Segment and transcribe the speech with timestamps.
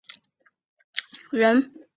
[1.29, 1.71] 郗恢人。